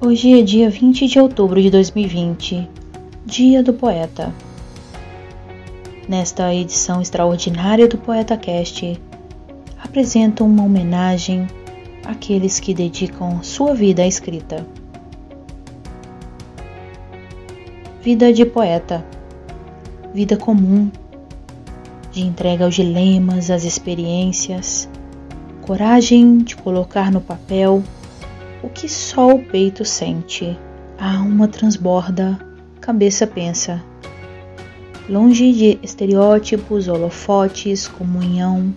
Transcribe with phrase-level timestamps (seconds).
[0.00, 2.68] Hoje é dia 20 de outubro de 2020,
[3.24, 4.34] Dia do Poeta.
[6.06, 9.00] Nesta edição extraordinária do Poeta Cast,
[9.82, 11.46] apresento uma homenagem
[12.04, 14.66] àqueles que dedicam sua vida à escrita.
[18.02, 19.06] Vida de poeta,
[20.12, 20.90] vida comum,
[22.12, 24.88] de entrega aos dilemas, às experiências,
[25.62, 27.82] coragem de colocar no papel
[28.64, 30.58] o que só o peito sente,
[30.98, 32.38] a alma transborda,
[32.80, 33.84] cabeça pensa.
[35.06, 38.74] Longe de estereótipos, holofotes, comunhão,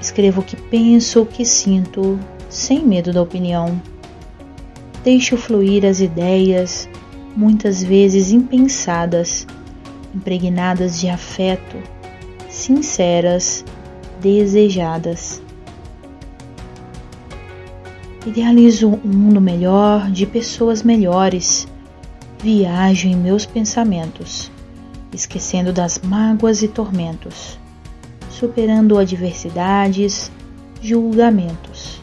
[0.00, 3.78] escrevo o que penso, o que sinto, sem medo da opinião.
[5.04, 6.88] Deixo fluir as ideias,
[7.36, 9.46] muitas vezes impensadas,
[10.14, 11.76] impregnadas de afeto,
[12.48, 13.62] sinceras,
[14.22, 15.43] desejadas.
[18.26, 21.68] Idealizo um mundo melhor de pessoas melhores.
[22.42, 24.50] Viajo em meus pensamentos,
[25.12, 27.58] esquecendo das mágoas e tormentos,
[28.30, 30.32] superando adversidades,
[30.80, 32.00] julgamentos.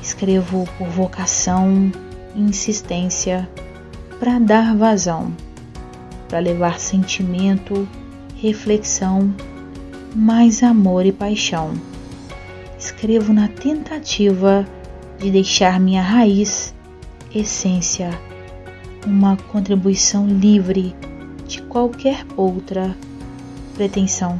[0.00, 1.90] Escrevo por vocação,
[2.36, 3.48] insistência,
[4.20, 5.32] para dar vazão,
[6.28, 7.88] para levar sentimento,
[8.36, 9.34] reflexão,
[10.14, 11.72] mais amor e paixão
[12.84, 14.66] escrevo na tentativa
[15.18, 16.74] de deixar minha raiz,
[17.34, 18.10] essência,
[19.06, 20.94] uma contribuição livre
[21.46, 22.94] de qualquer outra
[23.74, 24.38] pretensão.